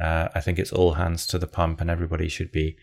Uh, 0.00 0.28
I 0.36 0.40
think 0.40 0.60
it's 0.60 0.72
all 0.72 0.92
hands 0.92 1.26
to 1.26 1.38
the 1.38 1.48
pump, 1.48 1.80
and 1.80 1.90
everybody 1.90 2.28
should 2.28 2.52
be 2.52 2.76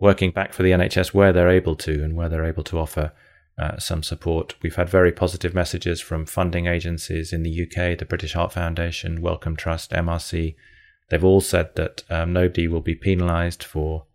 working 0.00 0.30
back 0.30 0.52
for 0.52 0.62
the 0.62 0.70
NHS 0.70 1.14
where 1.14 1.32
they're 1.32 1.50
able 1.50 1.76
to 1.76 2.02
and 2.02 2.16
where 2.16 2.28
they're 2.28 2.44
able 2.44 2.64
to 2.64 2.78
offer 2.78 3.12
uh, 3.58 3.78
some 3.78 4.02
support. 4.02 4.54
We've 4.62 4.74
had 4.74 4.88
very 4.88 5.12
positive 5.12 5.54
messages 5.54 6.00
from 6.00 6.24
funding 6.24 6.66
agencies 6.66 7.32
in 7.32 7.42
the 7.42 7.62
UK, 7.62 7.98
the 7.98 8.06
British 8.08 8.32
Heart 8.32 8.54
Foundation, 8.54 9.20
Wellcome 9.20 9.56
Trust, 9.56 9.90
MRC. 9.90 10.54
They've 11.10 11.24
all 11.24 11.42
said 11.42 11.74
that 11.74 12.02
um, 12.08 12.32
nobody 12.32 12.66
will 12.66 12.80
be 12.80 12.94
penalised 12.94 13.62
for 13.62 14.06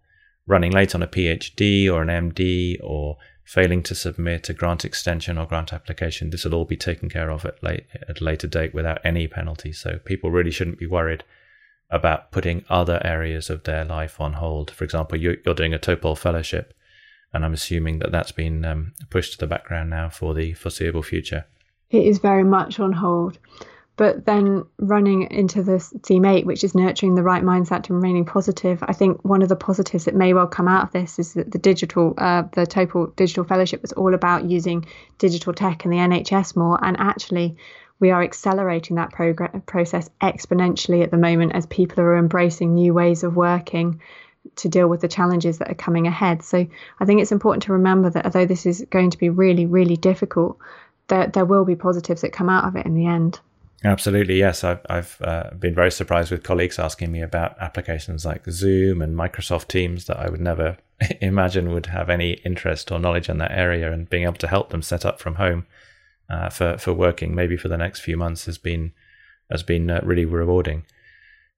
running 0.48 0.72
late 0.72 0.96
on 0.96 1.04
a 1.04 1.08
PhD 1.08 1.92
or 1.92 2.02
an 2.02 2.32
MD 2.32 2.78
or 2.84 3.18
failing 3.44 3.84
to 3.84 3.94
submit 3.94 4.50
a 4.50 4.54
grant 4.54 4.84
extension 4.84 5.38
or 5.38 5.46
grant 5.46 5.72
application. 5.72 6.32
This 6.32 6.46
will 6.46 6.56
all 6.56 6.66
be 6.66 6.78
taken 6.78 7.10
care 7.10 7.30
of 7.30 7.46
at, 7.46 7.62
late, 7.62 7.86
at 8.10 8.22
a 8.22 8.24
later 8.24 8.48
date 8.48 8.74
without 8.74 9.00
any 9.04 9.28
penalty. 9.28 9.72
So 9.72 10.00
people 10.04 10.32
really 10.32 10.52
shouldn't 10.52 10.80
be 10.80 10.88
worried 10.88 11.24
about 11.90 12.32
putting 12.32 12.66
other 12.70 13.00
areas 13.04 13.50
of 13.50 13.64
their 13.64 13.86
life 13.86 14.20
on 14.20 14.34
hold. 14.34 14.72
For 14.72 14.84
example, 14.84 15.18
you're, 15.18 15.38
you're 15.46 15.56
doing 15.56 15.74
a 15.74 15.80
Topol 15.80 16.18
fellowship, 16.18 16.74
and 17.34 17.46
I'm 17.46 17.54
assuming 17.54 18.00
that 18.00 18.12
that's 18.12 18.32
been 18.32 18.66
um, 18.66 18.94
pushed 19.10 19.34
to 19.34 19.38
the 19.38 19.48
background 19.48 19.90
now 19.90 20.10
for 20.10 20.34
the 20.34 20.54
foreseeable 20.54 21.04
future. 21.04 21.46
It 21.90 22.06
is 22.06 22.18
very 22.18 22.44
much 22.44 22.80
on 22.80 22.92
hold. 22.92 23.38
But 23.98 24.26
then 24.26 24.66
running 24.78 25.32
into 25.32 25.64
this 25.64 25.94
theme 26.04 26.26
eight, 26.26 26.46
which 26.46 26.66
is 26.66 26.76
nurturing 26.76 27.16
the 27.16 27.24
right 27.24 27.44
mindset 27.44 27.88
and 27.88 27.92
remaining 27.92 28.26
positive, 28.26 28.84
I 28.86 28.92
think 28.92 29.24
one 29.24 29.42
of 29.42 29.48
the 29.48 29.56
positives 29.56 30.04
that 30.04 30.16
may 30.16 30.34
well 30.34 30.48
come 30.48 30.68
out 30.68 30.84
of 30.84 30.92
this 30.92 31.18
is 31.18 31.34
that 31.36 31.52
the 31.52 31.58
digital, 31.58 32.14
uh, 32.18 32.44
the 32.52 32.68
Topol 32.68 33.16
Digital 33.16 33.46
Fellowship 33.46 33.82
was 33.82 33.94
all 33.94 34.14
about 34.14 34.50
using 34.50 34.86
digital 35.18 35.54
tech 35.54 35.86
and 35.86 35.94
the 35.94 35.98
NHS 35.98 36.58
more. 36.58 36.78
And 36.84 36.98
actually, 37.00 37.56
we 38.00 38.12
are 38.12 38.24
accelerating 38.24 38.96
that 38.98 39.12
progr- 39.12 39.66
process 39.66 40.10
exponentially 40.22 41.04
at 41.04 41.12
the 41.12 41.18
moment 41.18 41.54
as 41.54 41.66
people 41.68 42.02
are 42.02 42.18
embracing 42.18 42.74
new 42.74 42.94
ways 42.94 43.24
of 43.24 43.36
working 43.36 44.02
to 44.58 44.70
deal 44.70 44.88
with 44.88 45.02
the 45.02 45.08
challenges 45.08 45.58
that 45.58 45.72
are 45.72 45.76
coming 45.76 46.08
ahead. 46.08 46.44
So 46.44 46.68
I 47.00 47.06
think 47.06 47.22
it's 47.22 47.32
important 47.32 47.64
to 47.64 47.74
remember 47.74 48.10
that 48.10 48.26
although 48.26 48.46
this 48.46 48.66
is 48.66 48.86
going 48.90 49.10
to 49.12 49.18
be 49.18 49.30
really, 49.30 49.66
really 49.66 49.98
difficult, 49.98 50.58
that 51.08 51.34
there 51.34 51.46
will 51.46 51.66
be 51.66 51.76
positives 51.76 52.22
that 52.22 52.34
come 52.34 52.50
out 52.50 52.66
of 52.66 52.76
it 52.76 52.86
in 52.86 52.96
the 52.96 53.08
end. 53.08 53.40
Absolutely, 53.84 54.38
yes. 54.38 54.64
I've, 54.64 54.82
I've 54.90 55.22
uh, 55.22 55.52
been 55.60 55.76
very 55.76 55.92
surprised 55.92 56.32
with 56.32 56.44
colleagues 56.44 56.80
asking 56.80 57.12
me 57.12 57.22
about 57.22 57.56
applications 57.60 58.26
like 58.26 58.46
Zoom 58.50 59.02
and 59.02 59.16
Microsoft 59.16 59.68
Teams 59.68 60.06
that 60.06 60.18
I 60.18 60.30
would 60.30 60.42
never 60.42 60.78
imagine 61.22 61.72
would 61.72 61.88
have 61.88 62.10
any 62.10 62.34
interest 62.46 62.92
or 62.92 63.00
knowledge 63.00 63.30
in 63.30 63.38
that 63.40 63.52
area, 63.52 63.92
and 63.92 64.10
being 64.10 64.24
able 64.24 64.36
to 64.36 64.48
help 64.48 64.70
them 64.70 64.82
set 64.82 65.06
up 65.06 65.20
from 65.20 65.36
home 65.36 65.68
uh, 66.30 66.50
for 66.50 66.78
for 66.78 66.94
working 66.94 67.36
maybe 67.36 67.58
for 67.58 67.68
the 67.68 67.78
next 67.78 68.00
few 68.00 68.18
months 68.18 68.46
has 68.46 68.58
been 68.58 68.92
has 69.50 69.64
been 69.64 69.90
uh, 69.90 70.02
really 70.04 70.26
rewarding. 70.26 70.86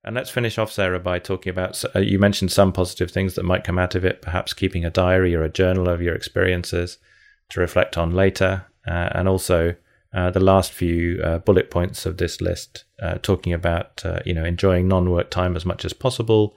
And 0.04 0.16
let's 0.16 0.30
finish 0.30 0.58
off, 0.58 0.72
Sarah, 0.72 1.00
by 1.00 1.20
talking 1.20 1.50
about. 1.50 1.84
Uh, 1.96 2.00
you 2.00 2.20
mentioned 2.20 2.52
some 2.52 2.72
positive 2.72 3.12
things 3.12 3.36
that 3.36 3.44
might 3.44 3.64
come 3.64 3.80
out 3.80 3.96
of 3.96 4.06
it, 4.06 4.22
perhaps 4.22 4.54
keeping 4.54 4.86
a 4.86 4.90
diary 4.90 5.36
or 5.36 5.44
a 5.44 5.50
journal 5.50 5.90
of 5.90 6.02
your 6.02 6.16
experiences 6.16 6.98
to 7.50 7.60
reflect 7.60 7.98
on 7.98 8.12
later, 8.12 8.66
uh, 8.88 9.10
and 9.14 9.28
also 9.28 9.76
uh, 10.14 10.32
the 10.32 10.40
last 10.40 10.72
few 10.72 11.22
uh, 11.24 11.40
bullet 11.40 11.70
points 11.70 12.06
of 12.06 12.18
this 12.18 12.40
list, 12.40 12.86
talking 13.22 13.54
about 13.54 14.04
you 14.26 14.34
know 14.34 14.46
enjoying 14.46 14.88
non-work 14.88 15.30
time 15.30 15.56
as 15.56 15.66
much 15.66 15.84
as 15.84 15.94
possible, 15.94 16.56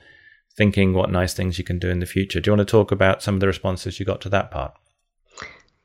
thinking 0.57 0.95
what 0.95 1.11
nice 1.11 1.35
things 1.35 1.59
you 1.59 1.65
can 1.65 1.79
do 1.79 1.89
in 1.89 2.01
the 2.01 2.07
future. 2.07 2.41
Do 2.41 2.51
you 2.51 2.57
want 2.57 2.69
to 2.69 2.71
talk 2.71 2.93
about 2.93 3.23
some 3.23 3.35
of 3.35 3.41
the 3.41 3.47
responses 3.47 3.99
you 3.99 4.07
got 4.07 4.21
to 4.23 4.29
that 4.29 4.51
part? 4.51 4.75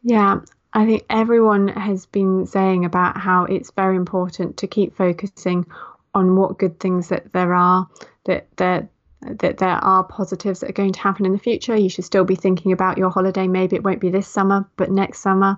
Yeah, 0.04 0.42
I 0.76 0.86
think 0.86 1.06
everyone 1.10 1.70
has 1.70 2.06
been 2.06 2.46
saying 2.46 2.84
about 2.84 3.18
how 3.18 3.46
it's 3.46 3.72
very 3.72 3.96
important 3.96 4.58
to 4.58 4.68
keep 4.68 4.96
focusing 4.96 5.66
on 6.14 6.36
what 6.36 6.58
good 6.58 6.80
things 6.82 7.08
that 7.08 7.32
there 7.32 7.54
are, 7.54 7.88
that 8.26 8.48
there 8.58 8.90
that 9.22 9.58
there 9.58 9.70
are 9.70 10.04
positives 10.04 10.60
that 10.60 10.70
are 10.70 10.74
going 10.74 10.92
to 10.92 11.00
happen 11.00 11.26
in 11.26 11.32
the 11.32 11.40
future. 11.40 11.76
You 11.76 11.90
should 11.90 12.06
still 12.06 12.26
be 12.26 12.36
thinking 12.36 12.74
about 12.74 12.98
your 12.98 13.10
holiday. 13.10 13.48
Maybe 13.48 13.76
it 13.78 13.84
won't 13.84 14.02
be 14.02 14.10
this 14.10 14.28
summer, 14.28 14.70
but 14.76 14.92
next 14.92 15.20
summer, 15.20 15.58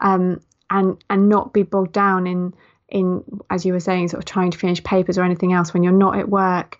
um, 0.00 0.40
and 0.68 1.02
and 1.08 1.30
not 1.30 1.54
be 1.54 1.62
bogged 1.62 1.92
down 1.92 2.26
in 2.26 2.54
in 2.90 3.24
as 3.48 3.64
you 3.64 3.72
were 3.72 3.80
saying, 3.80 4.08
sort 4.08 4.22
of 4.22 4.26
trying 4.26 4.50
to 4.50 4.58
finish 4.58 4.84
papers 4.84 5.16
or 5.16 5.24
anything 5.24 5.54
else 5.54 5.72
when 5.72 5.82
you're 5.82 5.92
not 5.92 6.18
at 6.18 6.28
work. 6.28 6.78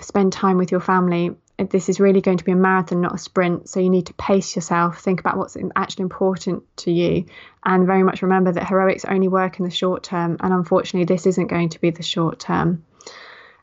Spend 0.00 0.32
time 0.32 0.56
with 0.56 0.70
your 0.70 0.80
family 0.80 1.34
this 1.68 1.88
is 1.88 2.00
really 2.00 2.20
going 2.20 2.38
to 2.38 2.44
be 2.44 2.52
a 2.52 2.56
marathon, 2.56 3.00
not 3.00 3.14
a 3.14 3.18
sprint. 3.18 3.68
So 3.68 3.80
you 3.80 3.90
need 3.90 4.06
to 4.06 4.14
pace 4.14 4.56
yourself, 4.56 5.00
think 5.00 5.20
about 5.20 5.36
what's 5.36 5.56
actually 5.76 6.04
important 6.04 6.62
to 6.78 6.90
you, 6.90 7.26
and 7.64 7.86
very 7.86 8.02
much 8.02 8.22
remember 8.22 8.52
that 8.52 8.66
heroics 8.66 9.04
only 9.04 9.28
work 9.28 9.58
in 9.58 9.64
the 9.64 9.70
short 9.70 10.02
term. 10.02 10.36
And 10.40 10.52
unfortunately, 10.52 11.12
this 11.12 11.26
isn't 11.26 11.48
going 11.48 11.70
to 11.70 11.80
be 11.80 11.90
the 11.90 12.02
short 12.02 12.38
term. 12.38 12.84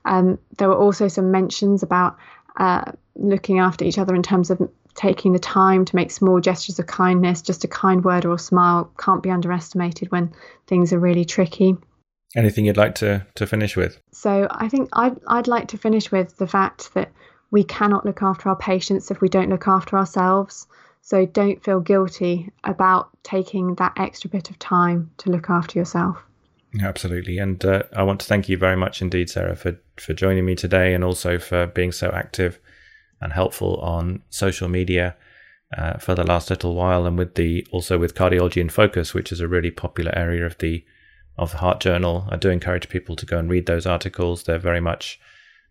Um, 0.06 0.38
there 0.58 0.70
were 0.70 0.78
also 0.78 1.08
some 1.08 1.32
mentions 1.32 1.84
about 1.84 2.18
uh, 2.58 2.92
looking 3.16 3.60
after 3.60 3.84
each 3.86 3.98
other 3.98 4.16
in 4.16 4.24
terms 4.24 4.52
of 4.52 4.62
taking 4.94 5.32
the 5.32 5.40
time 5.40 5.86
to 5.86 5.96
make 5.96 6.12
small 6.12 6.40
gestures 6.40 6.80
of 6.80 6.88
kindness. 6.88 7.42
Just 7.42 7.64
a 7.64 7.68
kind 7.68 8.04
word 8.04 8.26
or 8.26 8.34
a 8.34 8.40
smile 8.40 8.92
can't 8.98 9.24
be 9.24 9.30
underestimated 9.30 10.12
when 10.12 10.34
things 10.66 10.94
are 10.94 11.00
really 11.00 11.26
tricky. 11.26 11.78
Anything 12.36 12.66
you'd 12.66 12.78
like 12.78 12.96
to, 12.96 13.26
to 13.36 13.48
finish 13.48 13.78
with? 13.78 14.00
So 14.12 14.48
I 14.52 14.68
think 14.68 14.90
I'd, 14.94 15.18
I'd 15.28 15.48
like 15.48 15.70
to 15.70 15.78
finish 15.78 16.12
with 16.12 16.38
the 16.38 16.48
fact 16.48 16.94
that 16.94 17.12
we 17.52 17.64
cannot 17.64 18.06
look 18.06 18.22
after 18.22 18.50
our 18.50 18.56
patients 18.56 19.12
if 19.12 19.22
we 19.22 19.30
don't 19.30 19.50
look 19.50 19.68
after 19.68 19.98
ourselves. 19.98 20.68
So 21.02 21.26
don't 21.26 21.64
feel 21.64 21.80
guilty 21.80 22.52
about 22.64 23.10
taking 23.24 23.76
that 23.76 23.94
extra 23.98 24.30
bit 24.30 24.50
of 24.50 24.60
time 24.60 25.12
to 25.20 25.30
look 25.30 25.50
after 25.50 25.80
yourself. 25.80 26.22
Absolutely. 26.82 27.38
And 27.38 27.64
uh, 27.64 27.84
I 27.96 28.04
want 28.04 28.20
to 28.20 28.26
thank 28.26 28.50
you 28.50 28.58
very 28.58 28.76
much 28.76 29.02
indeed, 29.02 29.30
Sarah, 29.30 29.56
for, 29.56 29.80
for 29.96 30.14
joining 30.14 30.46
me 30.46 30.56
today 30.56 30.94
and 30.94 31.04
also 31.04 31.40
for 31.40 31.68
being 31.68 31.94
so 31.94 32.10
active 32.10 32.60
and 33.22 33.32
helpful 33.32 33.78
on 33.78 34.22
social 34.30 34.68
media 34.68 35.16
uh, 35.76 35.98
for 35.98 36.16
the 36.16 36.24
last 36.24 36.50
little 36.50 36.76
while 36.76 37.06
and 37.06 37.18
with 37.18 37.36
the 37.36 37.66
also 37.72 37.98
with 37.98 38.16
cardiology 38.16 38.62
in 38.62 38.70
focus 38.70 39.14
which 39.14 39.32
is 39.32 39.40
a 39.40 39.48
really 39.48 39.72
popular 39.72 40.16
area 40.16 40.46
of 40.46 40.58
the 40.60 40.86
of 41.38 41.52
the 41.52 41.58
heart 41.58 41.82
journal 41.82 42.26
i 42.30 42.38
do 42.38 42.50
encourage 42.50 42.88
people 42.88 43.16
to 43.16 43.26
go 43.26 43.38
and 43.38 43.50
read 43.50 43.66
those 43.66 43.86
articles 43.86 44.44
they're 44.44 44.58
very 44.58 44.80
much 44.80 45.20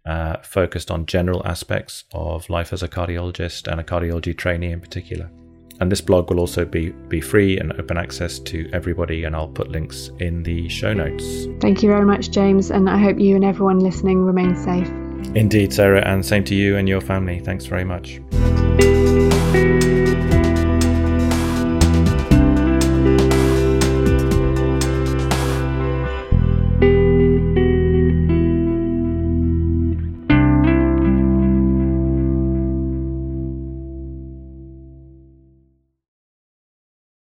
uh, 0.06 0.36
focused 0.42 0.90
on 0.90 1.06
general 1.06 1.46
aspects 1.46 2.04
of 2.12 2.48
life 2.48 2.72
as 2.72 2.82
a 2.82 2.88
cardiologist 2.88 3.70
and 3.70 3.80
a 3.80 3.84
cardiology 3.84 4.36
trainee 4.36 4.72
in 4.72 4.80
particular 4.80 5.30
and 5.80 5.92
this 5.92 6.00
blog 6.00 6.30
will 6.30 6.40
also 6.40 6.64
be, 6.64 6.90
be 7.08 7.20
free 7.20 7.58
and 7.58 7.72
open 7.78 7.98
access 7.98 8.38
to 8.38 8.68
everybody, 8.72 9.24
and 9.24 9.36
I'll 9.36 9.48
put 9.48 9.68
links 9.68 10.10
in 10.20 10.42
the 10.42 10.68
show 10.68 10.92
notes. 10.94 11.46
Thank 11.60 11.82
you 11.82 11.88
very 11.90 12.04
much, 12.04 12.30
James, 12.30 12.70
and 12.70 12.88
I 12.88 12.98
hope 12.98 13.18
you 13.18 13.36
and 13.36 13.44
everyone 13.44 13.80
listening 13.80 14.22
remain 14.22 14.56
safe. 14.56 14.88
Indeed, 15.34 15.72
Sarah, 15.72 16.02
and 16.06 16.24
same 16.24 16.44
to 16.44 16.54
you 16.54 16.76
and 16.76 16.88
your 16.88 17.00
family. 17.00 17.40
Thanks 17.40 17.66
very 17.66 17.84
much. 17.84 18.20